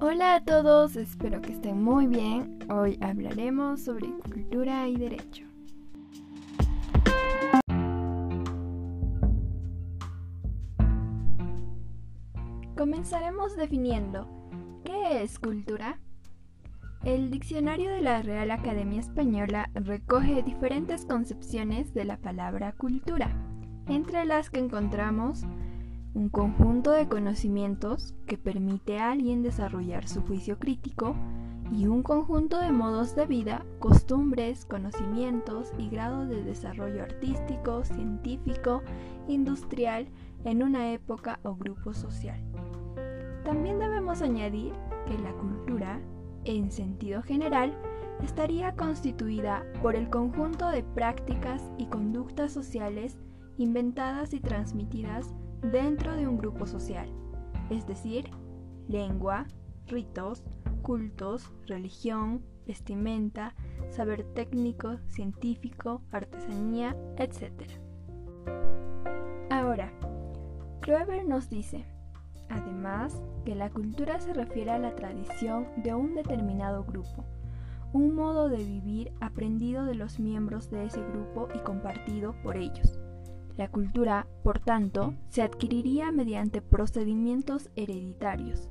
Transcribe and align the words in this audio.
Hola 0.00 0.36
a 0.36 0.44
todos, 0.44 0.96
espero 0.96 1.42
que 1.42 1.52
estén 1.52 1.82
muy 1.82 2.06
bien. 2.06 2.58
Hoy 2.70 2.98
hablaremos 3.00 3.80
sobre 3.80 4.08
cultura 4.08 4.88
y 4.88 4.96
derecho. 4.96 5.44
Comenzaremos 12.76 13.56
definiendo 13.56 14.28
¿qué 14.84 15.22
es 15.22 15.38
cultura? 15.38 15.98
El 17.04 17.30
diccionario 17.30 17.90
de 17.90 18.02
la 18.02 18.22
Real 18.22 18.50
Academia 18.50 19.00
Española 19.00 19.70
recoge 19.74 20.42
diferentes 20.42 21.04
concepciones 21.04 21.92
de 21.94 22.04
la 22.04 22.16
palabra 22.18 22.72
cultura, 22.72 23.30
entre 23.88 24.24
las 24.24 24.50
que 24.50 24.60
encontramos 24.60 25.44
un 26.18 26.28
conjunto 26.30 26.90
de 26.90 27.08
conocimientos 27.08 28.14
que 28.26 28.36
permite 28.36 28.98
a 28.98 29.12
alguien 29.12 29.42
desarrollar 29.42 30.08
su 30.08 30.20
juicio 30.22 30.58
crítico 30.58 31.14
y 31.70 31.86
un 31.86 32.02
conjunto 32.02 32.58
de 32.58 32.72
modos 32.72 33.14
de 33.14 33.26
vida, 33.26 33.64
costumbres, 33.78 34.66
conocimientos 34.66 35.72
y 35.78 35.88
grados 35.88 36.28
de 36.28 36.42
desarrollo 36.42 37.04
artístico, 37.04 37.84
científico, 37.84 38.82
industrial 39.28 40.08
en 40.44 40.62
una 40.62 40.92
época 40.92 41.38
o 41.44 41.54
grupo 41.54 41.94
social. 41.94 42.40
También 43.44 43.78
debemos 43.78 44.20
añadir 44.20 44.72
que 45.06 45.16
la 45.18 45.32
cultura 45.34 46.00
en 46.44 46.70
sentido 46.70 47.22
general, 47.22 47.74
estaría 48.22 48.74
constituida 48.74 49.64
por 49.82 49.94
el 49.94 50.08
conjunto 50.10 50.68
de 50.68 50.82
prácticas 50.82 51.62
y 51.78 51.86
conductas 51.86 52.52
sociales 52.52 53.18
inventadas 53.58 54.32
y 54.34 54.40
transmitidas 54.40 55.34
dentro 55.62 56.16
de 56.16 56.26
un 56.26 56.38
grupo 56.38 56.66
social, 56.66 57.08
es 57.70 57.86
decir, 57.86 58.30
lengua, 58.88 59.46
ritos, 59.86 60.42
cultos, 60.82 61.50
religión, 61.66 62.42
vestimenta, 62.66 63.54
saber 63.90 64.24
técnico, 64.34 64.98
científico, 65.08 66.02
artesanía, 66.12 66.96
etc. 67.16 67.52
Ahora, 69.50 69.92
Kroeber 70.80 71.26
nos 71.26 71.48
dice, 71.48 71.86
Además, 72.50 73.20
que 73.44 73.54
la 73.54 73.70
cultura 73.70 74.20
se 74.20 74.32
refiere 74.32 74.70
a 74.70 74.78
la 74.78 74.94
tradición 74.94 75.66
de 75.76 75.94
un 75.94 76.14
determinado 76.14 76.84
grupo, 76.84 77.24
un 77.92 78.14
modo 78.14 78.48
de 78.48 78.58
vivir 78.58 79.12
aprendido 79.20 79.84
de 79.84 79.94
los 79.94 80.18
miembros 80.18 80.70
de 80.70 80.86
ese 80.86 81.00
grupo 81.00 81.48
y 81.54 81.58
compartido 81.58 82.34
por 82.42 82.56
ellos. 82.56 82.98
La 83.58 83.66
cultura, 83.66 84.28
por 84.44 84.60
tanto, 84.60 85.14
se 85.30 85.42
adquiriría 85.42 86.12
mediante 86.12 86.62
procedimientos 86.62 87.70
hereditarios, 87.74 88.68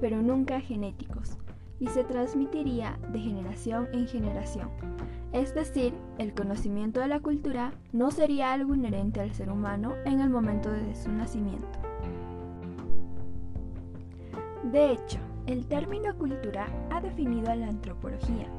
pero 0.00 0.22
nunca 0.22 0.62
genéticos, 0.62 1.36
y 1.78 1.88
se 1.88 2.04
transmitiría 2.04 2.98
de 3.12 3.20
generación 3.20 3.88
en 3.92 4.08
generación. 4.08 4.70
Es 5.34 5.54
decir, 5.54 5.92
el 6.16 6.32
conocimiento 6.32 7.00
de 7.00 7.08
la 7.08 7.20
cultura 7.20 7.74
no 7.92 8.10
sería 8.10 8.54
algo 8.54 8.74
inherente 8.74 9.20
al 9.20 9.30
ser 9.34 9.50
humano 9.50 9.92
en 10.06 10.20
el 10.20 10.30
momento 10.30 10.70
de 10.70 10.94
su 10.94 11.12
nacimiento. 11.12 11.78
De 14.72 14.92
hecho, 14.92 15.18
el 15.44 15.66
término 15.66 16.16
cultura 16.16 16.66
ha 16.90 17.02
definido 17.02 17.50
a 17.50 17.56
la 17.56 17.68
antropología. 17.68 18.50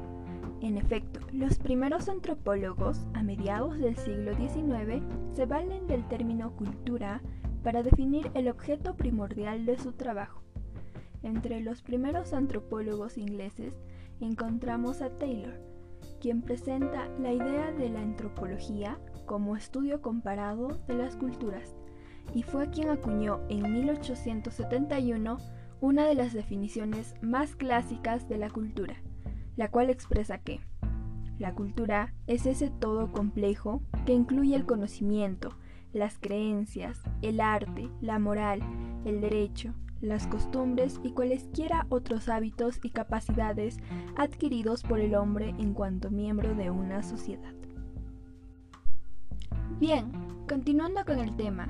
En 0.62 0.78
efecto, 0.78 1.18
los 1.32 1.58
primeros 1.58 2.08
antropólogos, 2.08 3.04
a 3.14 3.24
mediados 3.24 3.78
del 3.78 3.96
siglo 3.96 4.32
XIX, 4.36 5.02
se 5.34 5.44
valen 5.44 5.88
del 5.88 6.06
término 6.06 6.54
cultura 6.54 7.20
para 7.64 7.82
definir 7.82 8.30
el 8.34 8.46
objeto 8.46 8.94
primordial 8.94 9.66
de 9.66 9.76
su 9.76 9.90
trabajo. 9.94 10.40
Entre 11.24 11.60
los 11.60 11.82
primeros 11.82 12.32
antropólogos 12.32 13.18
ingleses 13.18 13.74
encontramos 14.20 15.02
a 15.02 15.10
Taylor, 15.10 15.60
quien 16.20 16.42
presenta 16.42 17.08
la 17.18 17.32
idea 17.32 17.72
de 17.72 17.88
la 17.88 18.00
antropología 18.00 19.00
como 19.26 19.56
estudio 19.56 20.00
comparado 20.00 20.78
de 20.86 20.94
las 20.94 21.16
culturas, 21.16 21.74
y 22.34 22.44
fue 22.44 22.70
quien 22.70 22.88
acuñó 22.90 23.40
en 23.48 23.62
1871 23.72 25.38
una 25.80 26.06
de 26.06 26.14
las 26.14 26.32
definiciones 26.32 27.16
más 27.20 27.56
clásicas 27.56 28.28
de 28.28 28.38
la 28.38 28.48
cultura, 28.48 29.02
la 29.56 29.70
cual 29.70 29.90
expresa 29.90 30.38
que 30.38 30.60
la 31.38 31.54
cultura 31.54 32.14
es 32.26 32.46
ese 32.46 32.70
todo 32.70 33.10
complejo 33.10 33.82
que 34.06 34.12
incluye 34.12 34.54
el 34.54 34.66
conocimiento, 34.66 35.56
las 35.92 36.18
creencias, 36.18 37.00
el 37.20 37.40
arte, 37.40 37.90
la 38.00 38.18
moral, 38.18 38.60
el 39.04 39.20
derecho, 39.20 39.74
las 40.00 40.26
costumbres 40.26 41.00
y 41.02 41.12
cualesquiera 41.12 41.86
otros 41.88 42.28
hábitos 42.28 42.80
y 42.82 42.90
capacidades 42.90 43.78
adquiridos 44.16 44.82
por 44.82 45.00
el 45.00 45.14
hombre 45.14 45.50
en 45.58 45.74
cuanto 45.74 46.10
miembro 46.10 46.54
de 46.54 46.70
una 46.70 47.02
sociedad. 47.02 47.54
Bien, 49.78 50.12
continuando 50.48 51.04
con 51.04 51.18
el 51.18 51.36
tema, 51.36 51.66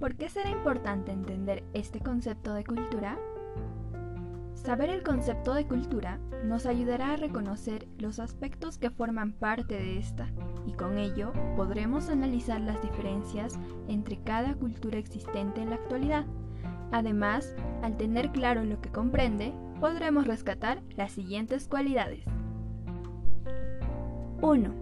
¿por 0.00 0.16
qué 0.16 0.28
será 0.28 0.50
importante 0.50 1.12
entender 1.12 1.64
este 1.74 2.00
concepto 2.00 2.54
de 2.54 2.64
cultura? 2.64 3.18
Saber 4.64 4.90
el 4.90 5.02
concepto 5.02 5.54
de 5.54 5.66
cultura 5.66 6.20
nos 6.44 6.66
ayudará 6.66 7.12
a 7.12 7.16
reconocer 7.16 7.88
los 7.98 8.20
aspectos 8.20 8.78
que 8.78 8.90
forman 8.90 9.32
parte 9.32 9.74
de 9.74 9.98
esta 9.98 10.28
y 10.66 10.72
con 10.74 10.98
ello 10.98 11.32
podremos 11.56 12.08
analizar 12.08 12.60
las 12.60 12.80
diferencias 12.80 13.58
entre 13.88 14.22
cada 14.22 14.54
cultura 14.54 14.98
existente 14.98 15.60
en 15.62 15.70
la 15.70 15.76
actualidad. 15.76 16.26
Además, 16.92 17.56
al 17.82 17.96
tener 17.96 18.30
claro 18.30 18.62
lo 18.62 18.80
que 18.80 18.90
comprende, 18.90 19.52
podremos 19.80 20.28
rescatar 20.28 20.80
las 20.96 21.10
siguientes 21.10 21.66
cualidades. 21.66 22.24
1. 24.42 24.74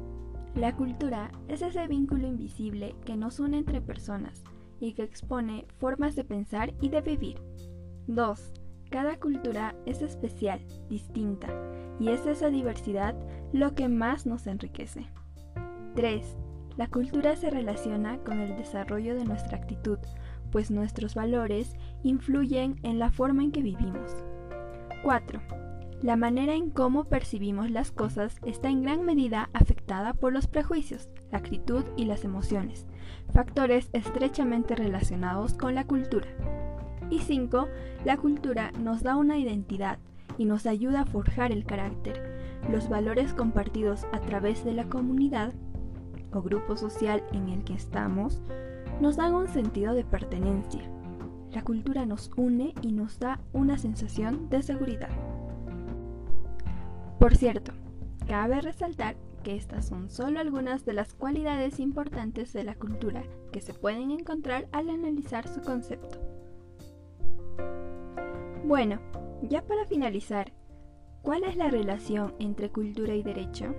La 0.56 0.76
cultura 0.76 1.30
es 1.48 1.62
ese 1.62 1.86
vínculo 1.86 2.26
invisible 2.26 2.96
que 3.06 3.16
nos 3.16 3.40
une 3.40 3.56
entre 3.56 3.80
personas 3.80 4.44
y 4.78 4.92
que 4.92 5.04
expone 5.04 5.66
formas 5.78 6.16
de 6.16 6.24
pensar 6.24 6.74
y 6.82 6.90
de 6.90 7.00
vivir. 7.00 7.40
2. 8.08 8.59
Cada 8.90 9.16
cultura 9.18 9.76
es 9.86 10.02
especial, 10.02 10.60
distinta, 10.88 11.48
y 12.00 12.08
es 12.08 12.26
esa 12.26 12.50
diversidad 12.50 13.14
lo 13.52 13.72
que 13.74 13.88
más 13.88 14.26
nos 14.26 14.48
enriquece. 14.48 15.06
3. 15.94 16.36
La 16.76 16.88
cultura 16.88 17.36
se 17.36 17.50
relaciona 17.50 18.18
con 18.18 18.40
el 18.40 18.56
desarrollo 18.56 19.14
de 19.14 19.24
nuestra 19.24 19.58
actitud, 19.58 19.98
pues 20.50 20.72
nuestros 20.72 21.14
valores 21.14 21.76
influyen 22.02 22.80
en 22.82 22.98
la 22.98 23.12
forma 23.12 23.44
en 23.44 23.52
que 23.52 23.62
vivimos. 23.62 24.24
4. 25.04 25.40
La 26.02 26.16
manera 26.16 26.54
en 26.54 26.70
cómo 26.70 27.04
percibimos 27.04 27.70
las 27.70 27.92
cosas 27.92 28.38
está 28.44 28.70
en 28.70 28.82
gran 28.82 29.04
medida 29.04 29.50
afectada 29.52 30.14
por 30.14 30.32
los 30.32 30.48
prejuicios, 30.48 31.10
la 31.30 31.38
actitud 31.38 31.84
y 31.96 32.06
las 32.06 32.24
emociones, 32.24 32.88
factores 33.32 33.88
estrechamente 33.92 34.74
relacionados 34.74 35.54
con 35.54 35.76
la 35.76 35.84
cultura. 35.84 36.26
Y 37.10 37.18
5. 37.18 37.68
La 38.04 38.16
cultura 38.16 38.72
nos 38.78 39.02
da 39.02 39.16
una 39.16 39.38
identidad 39.38 39.98
y 40.38 40.44
nos 40.44 40.66
ayuda 40.66 41.02
a 41.02 41.06
forjar 41.06 41.52
el 41.52 41.64
carácter, 41.64 42.38
los 42.70 42.88
valores 42.88 43.34
compartidos 43.34 44.06
a 44.12 44.20
través 44.20 44.64
de 44.64 44.72
la 44.72 44.84
comunidad 44.84 45.52
o 46.32 46.42
grupo 46.42 46.76
social 46.76 47.22
en 47.32 47.48
el 47.48 47.64
que 47.64 47.74
estamos, 47.74 48.40
nos 49.00 49.16
dan 49.16 49.34
un 49.34 49.48
sentido 49.48 49.94
de 49.94 50.04
pertenencia. 50.04 50.82
La 51.52 51.62
cultura 51.62 52.06
nos 52.06 52.30
une 52.36 52.74
y 52.82 52.92
nos 52.92 53.18
da 53.18 53.40
una 53.52 53.76
sensación 53.76 54.48
de 54.48 54.62
seguridad. 54.62 55.10
Por 57.18 57.36
cierto, 57.36 57.72
cabe 58.28 58.60
resaltar 58.60 59.16
que 59.42 59.56
estas 59.56 59.86
son 59.86 60.10
solo 60.10 60.38
algunas 60.38 60.84
de 60.84 60.92
las 60.92 61.14
cualidades 61.14 61.80
importantes 61.80 62.52
de 62.52 62.64
la 62.64 62.74
cultura 62.74 63.24
que 63.52 63.60
se 63.60 63.74
pueden 63.74 64.10
encontrar 64.10 64.68
al 64.72 64.90
analizar 64.90 65.48
su 65.48 65.60
concepto. 65.60 66.29
Bueno, 68.70 69.00
ya 69.42 69.66
para 69.66 69.84
finalizar, 69.84 70.52
¿cuál 71.22 71.42
es 71.42 71.56
la 71.56 71.70
relación 71.70 72.36
entre 72.38 72.70
cultura 72.70 73.16
y 73.16 73.24
derecho? 73.24 73.74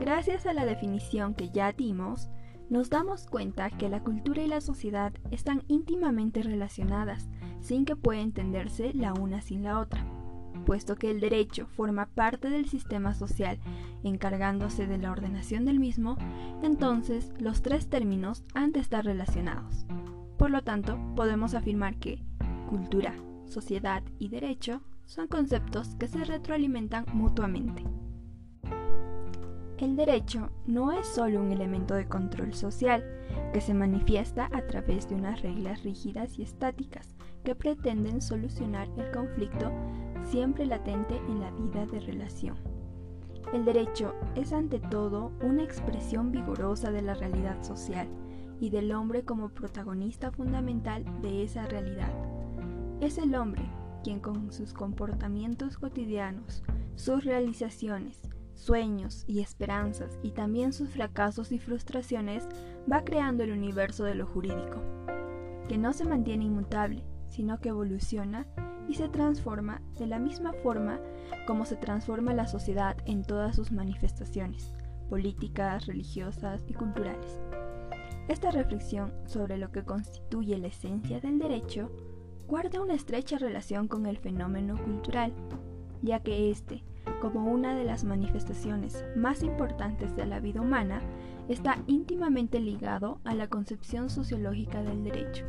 Gracias 0.00 0.46
a 0.46 0.54
la 0.54 0.64
definición 0.64 1.34
que 1.34 1.50
ya 1.50 1.74
dimos, 1.74 2.30
nos 2.70 2.88
damos 2.88 3.26
cuenta 3.26 3.68
que 3.68 3.90
la 3.90 4.02
cultura 4.02 4.40
y 4.40 4.46
la 4.46 4.62
sociedad 4.62 5.12
están 5.30 5.62
íntimamente 5.68 6.42
relacionadas, 6.42 7.28
sin 7.60 7.84
que 7.84 7.94
pueda 7.94 8.22
entenderse 8.22 8.94
la 8.94 9.12
una 9.12 9.42
sin 9.42 9.62
la 9.62 9.78
otra. 9.78 10.06
Puesto 10.64 10.96
que 10.96 11.10
el 11.10 11.20
derecho 11.20 11.66
forma 11.66 12.06
parte 12.06 12.48
del 12.48 12.70
sistema 12.70 13.12
social 13.12 13.58
encargándose 14.04 14.86
de 14.86 14.96
la 14.96 15.12
ordenación 15.12 15.66
del 15.66 15.78
mismo, 15.78 16.16
entonces 16.62 17.34
los 17.38 17.60
tres 17.60 17.90
términos 17.90 18.42
han 18.54 18.72
de 18.72 18.80
estar 18.80 19.04
relacionados. 19.04 19.84
Por 20.38 20.50
lo 20.50 20.62
tanto, 20.62 20.98
podemos 21.14 21.52
afirmar 21.52 21.98
que 21.98 22.24
cultura 22.70 23.14
sociedad 23.52 24.02
y 24.18 24.28
derecho 24.28 24.80
son 25.04 25.28
conceptos 25.28 25.94
que 25.96 26.08
se 26.08 26.24
retroalimentan 26.24 27.04
mutuamente. 27.12 27.84
El 29.78 29.96
derecho 29.96 30.50
no 30.66 30.92
es 30.92 31.06
solo 31.06 31.40
un 31.40 31.52
elemento 31.52 31.94
de 31.94 32.08
control 32.08 32.54
social, 32.54 33.04
que 33.52 33.60
se 33.60 33.74
manifiesta 33.74 34.48
a 34.52 34.66
través 34.66 35.08
de 35.08 35.16
unas 35.16 35.42
reglas 35.42 35.82
rígidas 35.82 36.38
y 36.38 36.42
estáticas 36.42 37.14
que 37.44 37.54
pretenden 37.54 38.22
solucionar 38.22 38.88
el 38.96 39.10
conflicto 39.10 39.70
siempre 40.22 40.66
latente 40.66 41.16
en 41.28 41.40
la 41.40 41.50
vida 41.50 41.84
de 41.86 42.00
relación. 42.00 42.56
El 43.52 43.64
derecho 43.64 44.14
es 44.34 44.52
ante 44.52 44.78
todo 44.78 45.32
una 45.42 45.62
expresión 45.62 46.30
vigorosa 46.30 46.90
de 46.90 47.02
la 47.02 47.14
realidad 47.14 47.62
social 47.62 48.08
y 48.60 48.70
del 48.70 48.92
hombre 48.92 49.24
como 49.24 49.48
protagonista 49.48 50.30
fundamental 50.30 51.04
de 51.20 51.42
esa 51.42 51.66
realidad. 51.66 52.31
Es 53.02 53.18
el 53.18 53.34
hombre 53.34 53.68
quien 54.04 54.20
con 54.20 54.52
sus 54.52 54.72
comportamientos 54.72 55.76
cotidianos, 55.76 56.62
sus 56.94 57.24
realizaciones, 57.24 58.20
sueños 58.54 59.24
y 59.26 59.40
esperanzas 59.40 60.20
y 60.22 60.30
también 60.30 60.72
sus 60.72 60.90
fracasos 60.90 61.50
y 61.50 61.58
frustraciones 61.58 62.46
va 62.90 63.02
creando 63.02 63.42
el 63.42 63.50
universo 63.50 64.04
de 64.04 64.14
lo 64.14 64.24
jurídico, 64.24 64.80
que 65.68 65.78
no 65.78 65.92
se 65.92 66.04
mantiene 66.04 66.44
inmutable, 66.44 67.04
sino 67.26 67.58
que 67.58 67.70
evoluciona 67.70 68.46
y 68.88 68.94
se 68.94 69.08
transforma 69.08 69.82
de 69.98 70.06
la 70.06 70.20
misma 70.20 70.52
forma 70.52 71.00
como 71.44 71.64
se 71.64 71.74
transforma 71.74 72.34
la 72.34 72.46
sociedad 72.46 72.96
en 73.04 73.24
todas 73.24 73.56
sus 73.56 73.72
manifestaciones, 73.72 74.74
políticas, 75.10 75.86
religiosas 75.86 76.62
y 76.68 76.74
culturales. 76.74 77.40
Esta 78.28 78.52
reflexión 78.52 79.12
sobre 79.26 79.58
lo 79.58 79.72
que 79.72 79.84
constituye 79.84 80.56
la 80.56 80.68
esencia 80.68 81.18
del 81.18 81.40
derecho 81.40 81.90
guarda 82.52 82.82
una 82.82 82.92
estrecha 82.92 83.38
relación 83.38 83.88
con 83.88 84.04
el 84.04 84.18
fenómeno 84.18 84.76
cultural, 84.76 85.32
ya 86.02 86.20
que 86.20 86.50
éste, 86.50 86.84
como 87.22 87.50
una 87.50 87.74
de 87.74 87.84
las 87.84 88.04
manifestaciones 88.04 89.06
más 89.16 89.42
importantes 89.42 90.14
de 90.16 90.26
la 90.26 90.38
vida 90.38 90.60
humana, 90.60 91.00
está 91.48 91.78
íntimamente 91.86 92.60
ligado 92.60 93.20
a 93.24 93.34
la 93.34 93.48
concepción 93.48 94.10
sociológica 94.10 94.82
del 94.82 95.02
derecho, 95.02 95.46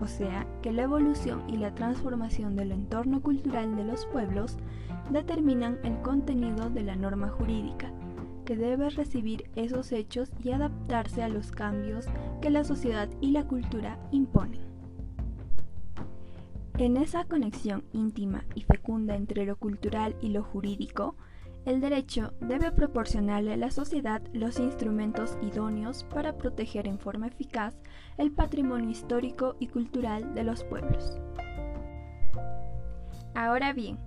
o 0.00 0.06
sea, 0.06 0.46
que 0.62 0.72
la 0.72 0.84
evolución 0.84 1.42
y 1.50 1.58
la 1.58 1.74
transformación 1.74 2.56
del 2.56 2.72
entorno 2.72 3.20
cultural 3.20 3.76
de 3.76 3.84
los 3.84 4.06
pueblos 4.06 4.56
determinan 5.10 5.78
el 5.82 6.00
contenido 6.00 6.70
de 6.70 6.82
la 6.82 6.96
norma 6.96 7.28
jurídica, 7.28 7.92
que 8.46 8.56
debe 8.56 8.88
recibir 8.88 9.50
esos 9.54 9.92
hechos 9.92 10.30
y 10.42 10.52
adaptarse 10.52 11.22
a 11.22 11.28
los 11.28 11.52
cambios 11.52 12.06
que 12.40 12.48
la 12.48 12.64
sociedad 12.64 13.10
y 13.20 13.32
la 13.32 13.46
cultura 13.46 13.98
imponen. 14.12 14.67
En 16.78 16.96
esa 16.96 17.24
conexión 17.24 17.82
íntima 17.92 18.44
y 18.54 18.62
fecunda 18.62 19.16
entre 19.16 19.44
lo 19.44 19.56
cultural 19.56 20.14
y 20.22 20.28
lo 20.28 20.44
jurídico, 20.44 21.16
el 21.64 21.80
derecho 21.80 22.34
debe 22.40 22.70
proporcionarle 22.70 23.54
a 23.54 23.56
la 23.56 23.72
sociedad 23.72 24.22
los 24.32 24.60
instrumentos 24.60 25.36
idóneos 25.42 26.04
para 26.04 26.38
proteger 26.38 26.86
en 26.86 27.00
forma 27.00 27.26
eficaz 27.26 27.74
el 28.16 28.30
patrimonio 28.30 28.90
histórico 28.90 29.56
y 29.58 29.66
cultural 29.66 30.36
de 30.36 30.44
los 30.44 30.62
pueblos. 30.62 31.18
Ahora 33.34 33.72
bien, 33.72 33.98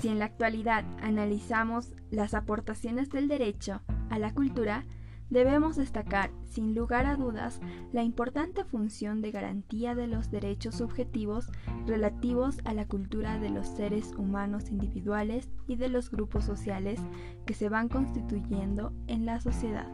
si 0.00 0.08
en 0.08 0.18
la 0.18 0.24
actualidad 0.24 0.84
analizamos 1.00 1.94
las 2.10 2.34
aportaciones 2.34 3.10
del 3.10 3.28
derecho 3.28 3.82
a 4.10 4.18
la 4.18 4.34
cultura, 4.34 4.84
Debemos 5.30 5.76
destacar, 5.76 6.32
sin 6.44 6.74
lugar 6.74 7.06
a 7.06 7.14
dudas, 7.14 7.60
la 7.92 8.02
importante 8.02 8.64
función 8.64 9.22
de 9.22 9.30
garantía 9.30 9.94
de 9.94 10.08
los 10.08 10.32
derechos 10.32 10.74
subjetivos 10.74 11.46
relativos 11.86 12.58
a 12.64 12.74
la 12.74 12.86
cultura 12.86 13.38
de 13.38 13.50
los 13.50 13.68
seres 13.68 14.12
humanos 14.18 14.70
individuales 14.70 15.48
y 15.68 15.76
de 15.76 15.88
los 15.88 16.10
grupos 16.10 16.44
sociales 16.44 17.00
que 17.46 17.54
se 17.54 17.68
van 17.68 17.88
constituyendo 17.88 18.92
en 19.06 19.24
la 19.24 19.40
sociedad. 19.40 19.86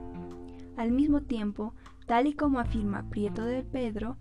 Al 0.79 0.91
mismo 0.91 1.21
tiempo, 1.21 1.75
tal 2.07 2.27
y 2.27 2.33
como 2.33 2.59
afirma 2.59 3.09
Prieto 3.11 3.45
de 3.45 3.63
Pedro, 3.63 4.17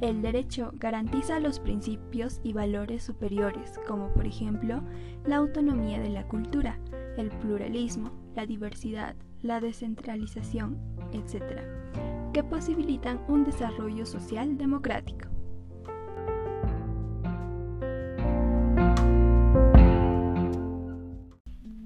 el 0.00 0.22
derecho 0.22 0.72
garantiza 0.74 1.40
los 1.40 1.60
principios 1.60 2.40
y 2.42 2.54
valores 2.54 3.02
superiores, 3.02 3.78
como 3.86 4.12
por 4.14 4.26
ejemplo 4.26 4.82
la 5.26 5.36
autonomía 5.36 6.00
de 6.00 6.10
la 6.10 6.26
cultura, 6.26 6.78
el 7.16 7.28
pluralismo, 7.28 8.10
la 8.34 8.44
diversidad, 8.44 9.14
la 9.44 9.60
descentralización, 9.60 10.78
etc., 11.12 11.60
que 12.32 12.42
posibilitan 12.42 13.20
un 13.28 13.44
desarrollo 13.44 14.06
social 14.06 14.58
democrático. 14.58 15.28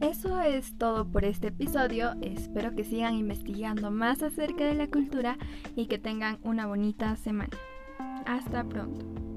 Eso 0.00 0.40
es 0.40 0.78
todo 0.78 1.06
por 1.06 1.24
este 1.24 1.48
episodio, 1.48 2.12
espero 2.22 2.74
que 2.74 2.84
sigan 2.84 3.14
investigando 3.14 3.90
más 3.90 4.22
acerca 4.22 4.64
de 4.64 4.74
la 4.74 4.86
cultura 4.86 5.36
y 5.76 5.86
que 5.86 5.98
tengan 5.98 6.38
una 6.42 6.66
bonita 6.66 7.14
semana. 7.16 7.56
Hasta 8.24 8.64
pronto. 8.64 9.27